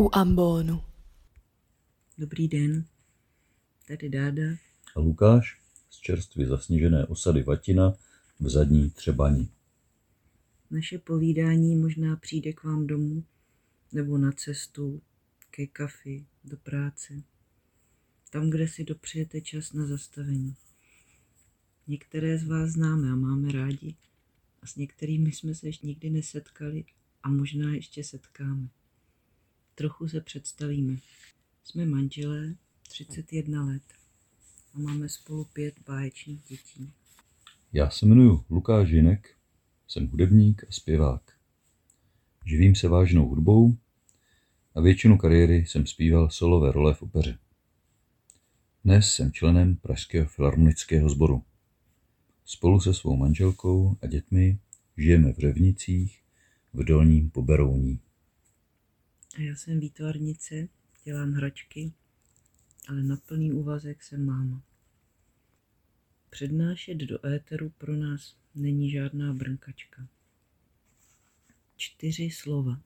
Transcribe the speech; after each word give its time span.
U 0.00 0.14
ambonu. 0.14 0.84
Dobrý 2.18 2.48
den, 2.48 2.84
tady 3.88 4.08
Dáda. 4.08 4.42
A 4.96 5.00
Lukáš 5.00 5.60
z 5.90 5.96
čerstvě 5.96 6.46
zasněžené 6.46 7.06
osady 7.06 7.42
Vatina 7.42 7.94
v 8.40 8.48
zadní 8.48 8.90
Třebani. 8.90 9.48
Naše 10.70 10.98
povídání 10.98 11.76
možná 11.76 12.16
přijde 12.16 12.52
k 12.52 12.64
vám 12.64 12.86
domů 12.86 13.24
nebo 13.92 14.18
na 14.18 14.32
cestu, 14.32 15.02
ke 15.50 15.66
kafi, 15.66 16.26
do 16.44 16.56
práce. 16.56 17.22
Tam, 18.30 18.50
kde 18.50 18.68
si 18.68 18.84
dopřejete 18.84 19.40
čas 19.40 19.72
na 19.72 19.86
zastavení. 19.86 20.56
Některé 21.86 22.38
z 22.38 22.44
vás 22.44 22.70
známe 22.70 23.10
a 23.10 23.16
máme 23.16 23.52
rádi 23.52 23.94
a 24.62 24.66
s 24.66 24.76
některými 24.76 25.32
jsme 25.32 25.54
se 25.54 25.66
ještě 25.66 25.86
nikdy 25.86 26.10
nesetkali 26.10 26.84
a 27.22 27.28
možná 27.28 27.74
ještě 27.74 28.04
setkáme. 28.04 28.68
Trochu 29.78 30.08
se 30.08 30.20
představíme. 30.20 30.96
Jsme 31.64 31.86
manželé, 31.86 32.54
31 32.88 33.64
let 33.64 33.82
a 34.74 34.78
máme 34.78 35.08
spolu 35.08 35.44
pět 35.44 35.74
báječných 35.86 36.40
dětí. 36.40 36.92
Já 37.72 37.90
se 37.90 38.06
jmenuji 38.06 38.44
Lukáš 38.50 38.88
Žinek, 38.88 39.36
jsem 39.88 40.06
hudebník 40.06 40.64
a 40.68 40.72
zpěvák. 40.72 41.22
Živím 42.46 42.74
se 42.74 42.88
vážnou 42.88 43.28
hudbou 43.28 43.76
a 44.74 44.80
většinu 44.80 45.18
kariéry 45.18 45.56
jsem 45.56 45.86
zpíval 45.86 46.30
solové 46.30 46.72
role 46.72 46.94
v 46.94 47.02
opeře. 47.02 47.38
Dnes 48.84 49.14
jsem 49.14 49.32
členem 49.32 49.76
Pražského 49.76 50.28
filharmonického 50.28 51.08
sboru. 51.08 51.42
Spolu 52.44 52.80
se 52.80 52.94
svou 52.94 53.16
manželkou 53.16 53.96
a 54.02 54.06
dětmi 54.06 54.58
žijeme 54.96 55.32
v 55.32 55.38
Řevnicích 55.38 56.22
v 56.72 56.84
Dolním 56.84 57.30
Poberouní. 57.30 58.00
A 59.38 59.40
já 59.40 59.56
jsem 59.56 59.80
výtvarnice, 59.80 60.68
dělám 61.04 61.32
hračky, 61.32 61.92
ale 62.88 63.02
na 63.02 63.16
plný 63.16 63.52
úvazek 63.52 64.02
jsem 64.02 64.26
máma. 64.26 64.62
Přednášet 66.30 66.94
do 66.94 67.26
éteru 67.26 67.70
pro 67.70 67.96
nás 67.96 68.36
není 68.54 68.90
žádná 68.90 69.32
brnkačka. 69.32 70.08
Čtyři 71.76 72.30
slova. 72.30 72.80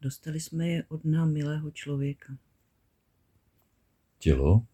Dostali 0.00 0.40
jsme 0.40 0.68
je 0.68 0.84
od 0.84 1.04
nám 1.04 1.32
milého 1.32 1.70
člověka. 1.70 2.38
Tělo, 4.18 4.66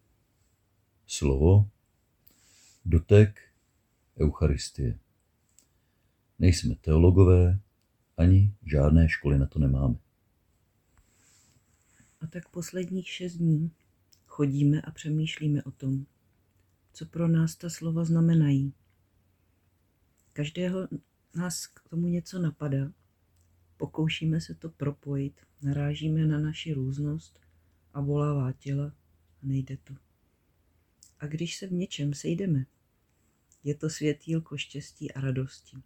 slovo, 1.07 1.69
dotek, 2.85 3.41
Eucharistie. 4.19 4.99
Nejsme 6.39 6.75
teologové, 6.75 7.59
ani 8.17 8.53
žádné 8.65 9.09
školy 9.09 9.39
na 9.39 9.45
to 9.45 9.59
nemáme. 9.59 10.10
A 12.21 12.27
tak 12.27 12.49
posledních 12.49 13.09
šest 13.09 13.33
dní 13.33 13.71
chodíme 14.27 14.81
a 14.81 14.91
přemýšlíme 14.91 15.63
o 15.63 15.71
tom, 15.71 16.05
co 16.93 17.05
pro 17.05 17.27
nás 17.27 17.55
ta 17.55 17.69
slova 17.69 18.05
znamenají. 18.05 18.73
Každého 20.33 20.87
nás 21.35 21.67
k 21.67 21.89
tomu 21.89 22.07
něco 22.07 22.39
napadá, 22.39 22.91
pokoušíme 23.77 24.41
se 24.41 24.55
to 24.55 24.69
propojit, 24.69 25.41
narážíme 25.61 26.25
na 26.25 26.39
naši 26.39 26.73
různost 26.73 27.39
a 27.93 28.01
volává 28.01 28.51
těla 28.51 28.95
a 29.43 29.45
nejde 29.45 29.77
to. 29.77 29.93
A 31.19 31.27
když 31.27 31.57
se 31.57 31.67
v 31.67 31.71
něčem 31.71 32.13
sejdeme, 32.13 32.65
je 33.63 33.75
to 33.75 33.89
světýlko 33.89 34.57
štěstí 34.57 35.11
a 35.11 35.21
radosti. 35.21 35.77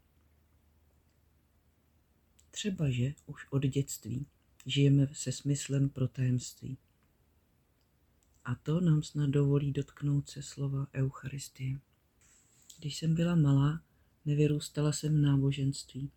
Třeba, 2.51 2.89
že 2.89 3.13
už 3.25 3.47
od 3.49 3.65
dětství 3.65 4.25
žijeme 4.65 5.07
se 5.13 5.31
smyslem 5.31 5.89
pro 5.89 6.07
tajemství. 6.07 6.77
A 8.45 8.55
to 8.55 8.81
nám 8.81 9.03
snad 9.03 9.29
dovolí 9.29 9.71
dotknout 9.71 10.29
se 10.29 10.41
slova 10.41 10.87
Eucharistie. 10.93 11.79
Když 12.79 12.97
jsem 12.97 13.15
byla 13.15 13.35
malá, 13.35 13.83
nevyrůstala 14.25 14.91
jsem 14.91 15.17
v 15.17 15.21
náboženství, 15.21 16.11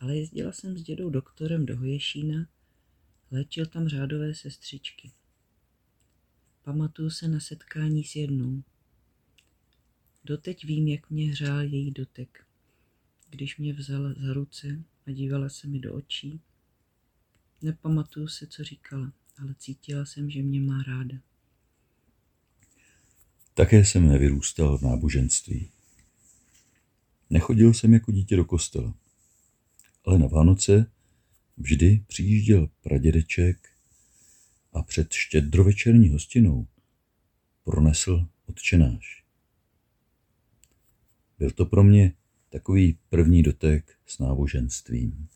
ale 0.00 0.16
jezdila 0.16 0.52
jsem 0.52 0.78
s 0.78 0.82
dědou 0.82 1.10
doktorem 1.10 1.66
do 1.66 1.76
Hoješína, 1.76 2.48
léčil 3.30 3.66
tam 3.66 3.88
řádové 3.88 4.34
sestřičky. 4.34 5.12
Pamatuju 6.62 7.10
se 7.10 7.28
na 7.28 7.40
setkání 7.40 8.04
s 8.04 8.16
jednou. 8.16 8.62
Doteď 10.24 10.64
vím, 10.64 10.88
jak 10.88 11.10
mě 11.10 11.30
hřál 11.30 11.60
její 11.60 11.90
dotek, 11.90 12.46
když 13.30 13.58
mě 13.58 13.72
vzala 13.72 14.14
za 14.14 14.32
ruce 14.32 14.84
a 15.06 15.10
dívala 15.10 15.48
se 15.48 15.66
mi 15.66 15.78
do 15.78 15.94
očí. 15.94 16.40
Nepamatuju 17.62 18.28
se, 18.28 18.46
co 18.46 18.64
říkala, 18.64 19.12
ale 19.38 19.54
cítila 19.58 20.04
jsem, 20.04 20.30
že 20.30 20.42
mě 20.42 20.60
má 20.60 20.82
ráda. 20.82 21.16
Také 23.54 23.84
jsem 23.84 24.08
nevyrůstal 24.08 24.78
v 24.78 24.82
náboženství. 24.82 25.70
Nechodil 27.30 27.74
jsem 27.74 27.94
jako 27.94 28.12
dítě 28.12 28.36
do 28.36 28.44
kostela, 28.44 28.94
ale 30.04 30.18
na 30.18 30.26
Vánoce 30.26 30.90
vždy 31.56 32.04
přijížděl 32.06 32.68
pradědeček 32.80 33.68
a 34.72 34.82
před 34.82 35.12
štědrovečerní 35.12 36.08
hostinou 36.08 36.66
pronesl 37.64 38.28
odčenáš. 38.46 39.24
Byl 41.38 41.50
to 41.50 41.66
pro 41.66 41.84
mě 41.84 42.12
takový 42.48 42.98
první 43.08 43.42
dotek 43.42 43.98
s 44.06 44.18
náboženstvím. 44.18 45.28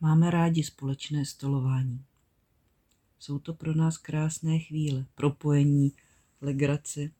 Máme 0.00 0.30
rádi 0.30 0.62
společné 0.62 1.24
stolování. 1.24 2.04
Jsou 3.18 3.38
to 3.38 3.54
pro 3.54 3.74
nás 3.74 3.98
krásné 3.98 4.58
chvíle, 4.58 5.06
propojení, 5.14 5.92
legrace. 6.40 7.10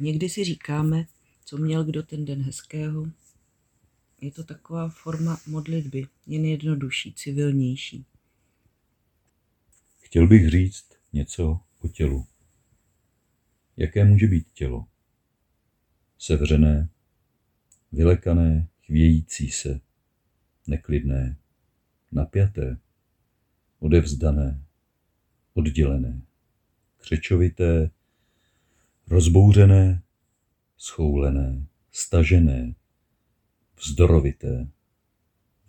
Někdy 0.00 0.28
si 0.28 0.44
říkáme, 0.44 1.06
co 1.44 1.56
měl 1.56 1.84
kdo 1.84 2.02
ten 2.02 2.24
den 2.24 2.42
hezkého. 2.42 3.06
Je 4.20 4.30
to 4.30 4.44
taková 4.44 4.88
forma 4.88 5.40
modlitby, 5.46 6.06
jen 6.26 6.44
jednodušší, 6.44 7.14
civilnější. 7.14 8.06
Chtěl 10.00 10.26
bych 10.26 10.50
říct 10.50 10.86
něco 11.12 11.60
o 11.80 11.88
tělu. 11.88 12.26
Jaké 13.76 14.04
může 14.04 14.26
být 14.26 14.46
tělo? 14.52 14.86
Sevřené, 16.18 16.88
vylekané, 17.92 18.68
chvějící 18.86 19.50
se, 19.50 19.80
neklidné, 20.66 21.36
napjaté, 22.14 22.78
odevzdané, 23.78 24.62
oddělené, 25.54 26.22
křečovité, 26.96 27.90
rozbouřené, 29.06 30.02
schoulené, 30.76 31.66
stažené, 31.92 32.74
vzdorovité, 33.76 34.68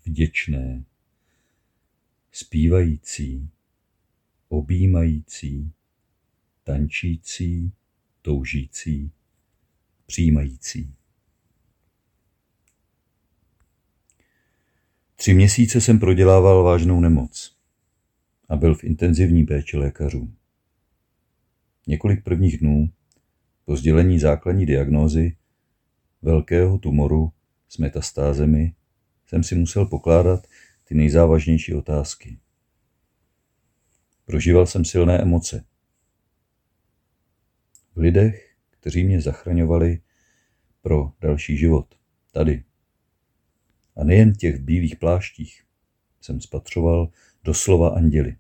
vděčné, 0.06 0.84
zpívající, 2.32 3.50
objímající, 4.50 5.72
tančící, 6.64 7.72
toužící, 8.22 9.12
přijímající. 10.06 10.94
Tři 15.16 15.34
měsíce 15.34 15.82
jsem 15.82 16.00
prodělával 16.00 16.64
vážnou 16.64 17.00
nemoc 17.00 17.58
a 18.50 18.56
byl 18.56 18.76
v 18.76 18.84
intenzivní 18.84 19.46
péči 19.46 19.78
lékařů. 19.78 20.34
Několik 21.88 22.24
prvních 22.24 22.58
dnů 22.58 22.90
po 23.66 23.76
sdělení 23.76 24.20
základní 24.20 24.66
diagnózy 24.66 25.38
velkého 26.22 26.78
tumoru 26.78 27.32
s 27.70 27.78
metastázemi 27.78 28.76
jsem 29.28 29.44
si 29.44 29.56
musel 29.56 29.86
pokládat 29.86 30.48
ty 30.84 30.96
nejzávažnější 30.96 31.74
otázky. 31.74 32.40
Prožíval 34.26 34.66
jsem 34.66 34.86
silné 34.86 35.22
emoce. 35.22 35.66
V 37.96 37.98
lidech, 37.98 38.56
kteří 38.70 39.04
mě 39.04 39.22
zachraňovali 39.22 40.02
pro 40.82 41.12
další 41.22 41.58
život, 41.58 41.96
tady. 42.32 42.64
A 43.96 44.04
nejen 44.04 44.34
těch 44.34 44.56
v 44.56 44.64
bílých 44.64 44.96
pláštích 44.96 45.64
jsem 46.22 46.42
spatřoval 46.42 47.10
doslova 47.44 47.90
anděli. 47.90 48.38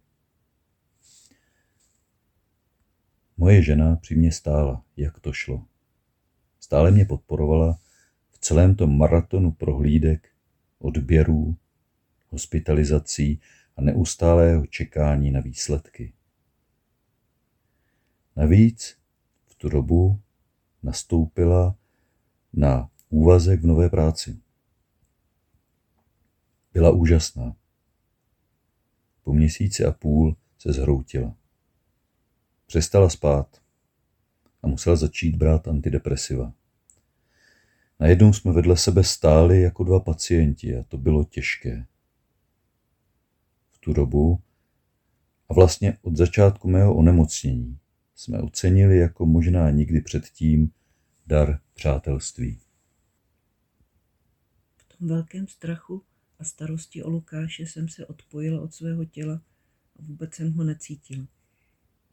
Moje 3.37 3.63
žena 3.63 3.95
při 3.95 4.15
mě 4.15 4.31
stála, 4.31 4.85
jak 4.97 5.19
to 5.19 5.33
šlo. 5.33 5.65
Stále 6.59 6.91
mě 6.91 7.05
podporovala 7.05 7.79
v 8.31 8.39
celém 8.39 8.75
tom 8.75 8.97
maratonu 8.97 9.51
prohlídek, 9.51 10.29
odběrů, 10.79 11.57
hospitalizací 12.29 13.41
a 13.75 13.81
neustálého 13.81 14.65
čekání 14.65 15.31
na 15.31 15.41
výsledky. 15.41 16.13
Navíc 18.35 18.97
v 19.45 19.55
tu 19.55 19.69
dobu 19.69 20.21
nastoupila 20.83 21.75
na 22.53 22.89
úvazek 23.09 23.61
v 23.61 23.65
nové 23.65 23.89
práci. 23.89 24.44
Byla 26.75 26.91
úžasná. 26.91 27.55
po 29.23 29.33
měsíci 29.33 29.85
a 29.85 29.91
půl 29.91 30.37
se 30.57 30.73
zhroutila. 30.73 31.35
Přestala 32.65 33.09
spát 33.09 33.61
a 34.63 34.67
musela 34.67 34.95
začít 34.95 35.35
brát 35.35 35.67
antidepresiva. 35.67 36.53
Najednou 37.99 38.33
jsme 38.33 38.51
vedle 38.51 38.77
sebe 38.77 39.03
stáli 39.03 39.61
jako 39.61 39.83
dva 39.83 39.99
pacienti 39.99 40.77
a 40.77 40.83
to 40.83 40.97
bylo 40.97 41.23
těžké. 41.23 41.87
V 43.71 43.77
tu 43.79 43.93
dobu 43.93 44.41
a 45.49 45.53
vlastně 45.53 45.97
od 46.01 46.15
začátku 46.15 46.67
mého 46.67 46.95
onemocnění 46.95 47.79
jsme 48.15 48.39
ocenili 48.41 48.97
jako 48.97 49.25
možná 49.25 49.69
nikdy 49.69 50.01
předtím 50.01 50.71
dar 51.27 51.59
přátelství. 51.73 52.59
V 54.75 54.97
tom 54.97 55.07
velkém 55.07 55.47
strachu 55.47 56.03
a 56.39 56.43
starosti 56.43 57.03
o 57.03 57.09
Lukáše 57.09 57.63
jsem 57.63 57.89
se 57.89 58.05
odpojila 58.05 58.61
od 58.61 58.73
svého 58.73 59.05
těla 59.05 59.41
a 59.99 60.01
vůbec 60.01 60.33
jsem 60.33 60.51
ho 60.51 60.63
necítila. 60.63 61.27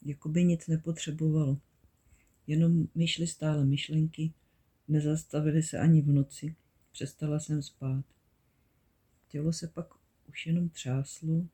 Jakoby 0.03 0.45
nic 0.45 0.67
nepotřebovalo. 0.67 1.59
Jenom 2.47 2.89
mi 2.95 3.09
šly 3.09 3.27
stále 3.27 3.65
myšlenky, 3.65 4.33
nezastavily 4.89 5.63
se 5.63 5.79
ani 5.79 6.03
v 6.03 6.09
noci, 6.09 6.55
přestala 6.93 7.41
jsem 7.41 7.63
spát. 7.63 8.05
Tělo 9.29 9.53
se 9.53 9.69
pak 9.69 9.87
už 10.29 10.47
jenom 10.47 10.69
třáslo, 10.69 11.47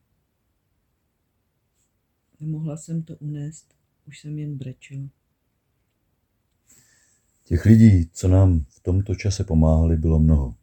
nemohla 2.39 2.77
jsem 2.77 3.03
to 3.03 3.15
unést, 3.15 3.75
už 4.07 4.19
jsem 4.19 4.39
jen 4.39 4.57
brečela. 4.57 5.09
Těch 7.45 7.65
lidí, 7.65 8.09
co 8.13 8.27
nám 8.27 8.65
v 8.69 8.79
tomto 8.79 9.15
čase 9.15 9.43
pomáhali, 9.43 9.97
bylo 9.97 10.19
mnoho. 10.19 10.55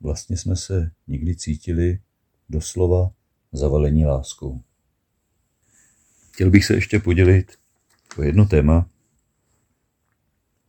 Vlastně 0.00 0.36
jsme 0.36 0.56
se 0.56 0.90
nikdy 1.06 1.36
cítili 1.36 2.00
doslova 2.48 3.10
zavalení 3.52 4.06
láskou. 4.06 4.62
Chtěl 6.32 6.50
bych 6.50 6.64
se 6.64 6.74
ještě 6.74 6.98
podělit 6.98 7.58
o 8.18 8.22
jedno 8.22 8.46
téma 8.46 8.90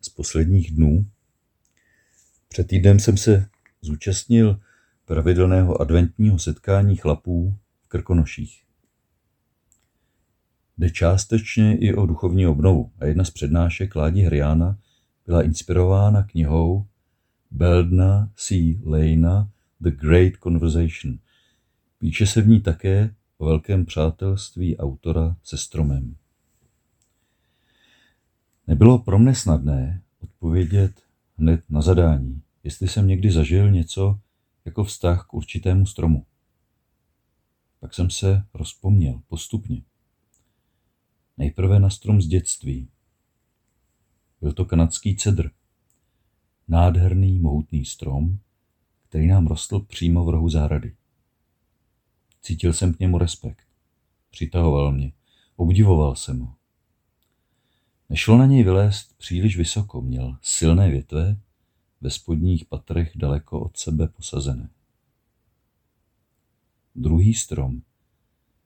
z 0.02 0.10
posledních 0.10 0.72
dnů. 0.72 1.06
Před 2.48 2.68
týdnem 2.68 3.00
jsem 3.00 3.18
se 3.18 3.50
zúčastnil 3.82 4.60
pravidelného 5.06 5.82
adventního 5.82 6.40
setkání 6.40 6.96
chlapů 6.96 7.58
v 7.82 7.88
Krkonoších. 7.88 8.64
Jde 10.78 10.90
částečně 10.90 11.78
i 11.78 11.94
o 11.94 12.06
duchovní 12.06 12.48
obnovu 12.48 12.92
a 13.00 13.06
jedna 13.06 13.24
z 13.24 13.30
přednášek 13.32 13.96
Ládi 13.96 14.22
Hriana 14.22 14.78
byla 15.26 15.44
inspirována 15.44 16.24
knihou 16.24 16.86
Beldna 17.52 18.32
C. 18.36 18.56
Lejna 18.84 19.52
The 19.80 19.92
Great 19.92 20.34
Conversation. 20.44 21.20
Píše 22.00 22.28
se 22.28 22.42
v 22.42 22.48
ní 22.48 22.62
také 22.62 23.16
o 23.38 23.46
velkém 23.46 23.86
přátelství 23.86 24.78
autora 24.78 25.38
se 25.44 25.58
stromem. 25.58 26.16
Nebylo 28.68 29.00
pro 29.00 29.20
mne 29.20 29.36
snadné 29.36 30.02
odpovědět 30.20 31.02
hned 31.38 31.64
na 31.70 31.82
zadání, 31.82 32.42
jestli 32.64 32.88
jsem 32.88 33.08
někdy 33.08 33.32
zažil 33.32 33.72
něco 33.72 34.20
jako 34.66 34.84
vztah 34.84 35.26
k 35.28 35.34
určitému 35.34 35.86
stromu. 35.86 36.26
Pak 37.80 37.94
jsem 37.94 38.10
se 38.10 38.46
rozpomněl 38.54 39.22
postupně. 39.28 39.82
Nejprve 41.38 41.80
na 41.80 41.90
strom 41.90 42.22
z 42.22 42.28
dětství. 42.28 42.90
Byl 44.42 44.54
to 44.54 44.66
kanadský 44.66 45.16
cedr. 45.16 45.52
Nádherný, 46.68 47.40
mohutný 47.40 47.86
strom, 47.86 48.40
který 49.10 49.28
nám 49.28 49.48
rostl 49.48 49.80
přímo 49.80 50.26
v 50.26 50.30
rohu 50.30 50.50
zahrady. 50.50 50.96
Cítil 52.42 52.74
jsem 52.74 52.94
k 52.94 53.00
němu 53.00 53.18
respekt. 53.18 53.68
Přitahoval 54.32 54.92
mě. 54.92 55.12
Obdivoval 55.56 56.16
jsem 56.16 56.40
ho. 56.40 56.56
Nešlo 58.10 58.38
na 58.38 58.46
něj 58.46 58.64
vylézt 58.64 59.18
příliš 59.18 59.58
vysoko, 59.58 60.02
měl 60.02 60.38
silné 60.42 60.92
větve, 60.92 61.38
ve 62.02 62.10
spodních 62.12 62.66
patrech 62.66 63.12
daleko 63.16 63.60
od 63.60 63.78
sebe 63.78 64.08
posazené. 64.08 64.70
Druhý 66.96 67.34
strom, 67.34 67.82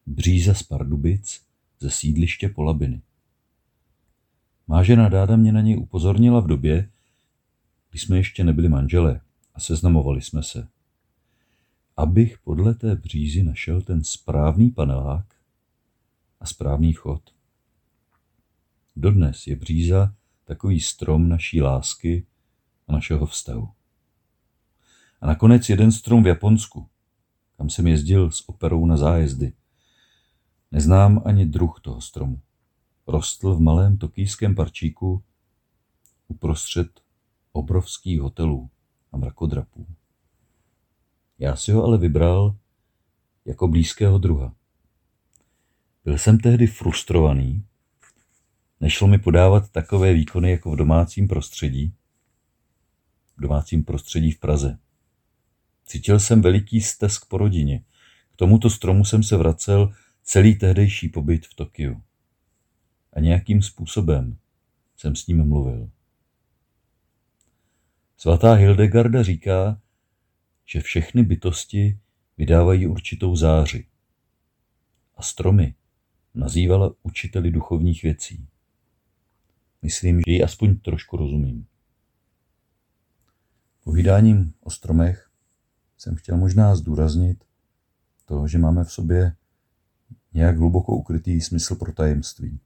bříza 0.06 0.54
z 0.54 0.63
Pardubic, 0.63 1.42
ze 1.80 1.92
sídliště 1.92 2.50
Polabiny. 2.50 3.01
Má 4.68 4.84
žena 4.84 5.10
Dáda 5.10 5.36
mě 5.36 5.51
na 5.51 5.62
něj 5.62 5.78
upozornila 5.78 6.40
v 6.40 6.48
době, 6.48 6.90
kdy 7.89 8.00
jsme 8.00 8.18
ještě 8.18 8.44
nebyli 8.44 8.69
manželé 8.69 9.21
a 9.53 9.59
seznamovali 9.59 10.21
jsme 10.21 10.44
se. 10.44 10.68
Abych 11.97 12.38
podle 12.38 12.74
té 12.75 12.95
břízy 12.95 13.44
našel 13.44 13.81
ten 13.81 14.03
správný 14.03 14.71
panelák 14.71 15.36
a 16.39 16.45
správný 16.45 16.94
vchod. 16.94 17.33
Dodnes 18.95 19.47
je 19.47 19.56
bříza 19.56 20.15
takový 20.45 20.80
strom 20.80 21.30
naší 21.30 21.62
lásky 21.62 22.25
a 22.88 22.91
našeho 22.91 23.25
vztahu. 23.25 23.69
A 25.21 25.27
nakonec 25.27 25.69
jeden 25.69 25.91
strom 25.91 26.24
v 26.24 26.27
Japonsku, 26.27 26.89
kam 27.57 27.69
jsem 27.69 27.88
jezdil 27.88 28.31
s 28.31 28.50
operou 28.50 28.86
na 28.86 28.97
zájezdy. 28.97 29.53
Neznám 30.71 31.21
ani 31.25 31.45
druh 31.45 31.80
toho 31.81 32.01
stromu. 32.01 32.41
Rostl 33.07 33.56
v 33.56 33.59
malém 33.59 33.97
tokijském 33.97 34.56
parčíku 34.56 35.24
uprostřed 36.27 37.01
obrovských 37.51 38.19
hotelů 38.19 38.69
a 39.12 39.18
mrakodrapů. 39.18 39.88
Já 41.40 41.56
si 41.56 41.72
ho 41.72 41.84
ale 41.84 41.98
vybral 41.98 42.56
jako 43.46 43.68
blízkého 43.68 44.18
druha. 44.18 44.56
Byl 46.06 46.18
jsem 46.18 46.40
tehdy 46.40 46.68
frustrovaný, 46.68 47.66
nešlo 48.80 49.07
mi 49.07 49.18
podávat 49.18 49.72
takové 49.72 50.13
výkony 50.13 50.51
jako 50.51 50.72
v 50.72 50.75
domácím 50.75 51.28
prostředí, 51.28 51.94
v 53.38 53.41
domácím 53.41 53.84
prostředí 53.84 54.32
v 54.32 54.39
Praze. 54.39 54.79
Cítil 55.86 56.20
jsem 56.20 56.41
veliký 56.41 56.82
stesk 56.82 57.25
po 57.25 57.38
rodině. 57.38 57.84
K 58.34 58.36
tomuto 58.36 58.70
stromu 58.70 59.06
jsem 59.06 59.24
se 59.24 59.38
vracel 59.38 59.94
celý 60.24 60.56
tehdejší 60.56 61.10
pobyt 61.10 61.46
v 61.46 61.53
Tokiu. 61.53 62.03
A 63.13 63.20
nějakým 63.20 63.62
způsobem 63.62 64.38
jsem 64.98 65.15
s 65.15 65.27
ním 65.27 65.48
mluvil. 65.48 65.89
Svatá 68.21 68.53
Hildegarda 68.53 69.23
říká, 69.23 69.81
že 70.65 70.81
všechny 70.81 71.23
bytosti 71.23 71.99
vydávají 72.38 72.88
určitou 72.88 73.35
záři. 73.35 73.88
A 75.15 75.21
stromy 75.21 75.75
nazývala 76.33 76.95
učiteli 77.03 77.51
duchovních 77.51 78.03
věcí. 78.03 78.47
Myslím, 79.81 80.21
že 80.27 80.31
ji 80.31 80.43
aspoň 80.43 80.77
trošku 80.77 81.17
rozumím. 81.17 81.67
Povídáním 83.83 84.53
o 84.59 84.69
stromech 84.69 85.29
jsem 85.97 86.15
chtěl 86.15 86.38
možná 86.38 86.75
zdůraznit 86.75 87.43
to, 88.25 88.47
že 88.47 88.57
máme 88.57 88.83
v 88.83 88.91
sobě 88.91 89.35
nějak 90.33 90.57
hluboko 90.57 90.95
ukrytý 90.95 91.41
smysl 91.41 91.75
pro 91.75 91.93
tajemství. 91.93 92.59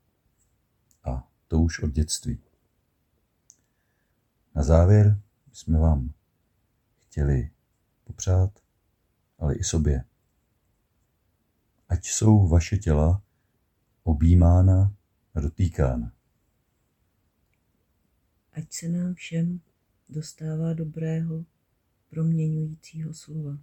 A 1.03 1.27
to 1.47 1.59
už 1.59 1.79
od 1.79 1.91
dětství. 1.91 2.39
Na 4.55 4.63
závěr 4.63 5.23
jsme 5.53 5.79
vám 5.79 6.13
chtěli 6.97 7.51
popřát, 8.03 8.59
ale 9.39 9.55
i 9.55 9.63
sobě. 9.63 10.03
Ať 11.89 12.05
jsou 12.05 12.47
vaše 12.47 12.77
těla 12.77 13.21
objímána 14.03 14.95
a 15.35 15.39
dotýkána. 15.39 16.11
Ať 18.53 18.73
se 18.73 18.87
nám 18.87 19.13
všem 19.13 19.61
dostává 20.09 20.73
dobrého, 20.73 21.45
proměňujícího 22.09 23.13
slova. 23.13 23.57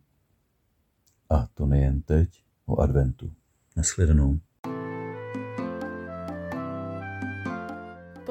A 1.30 1.46
to 1.46 1.66
nejen 1.66 2.02
teď 2.02 2.44
o 2.66 2.80
adventu. 2.80 3.34
Nashledanou. 3.76 4.40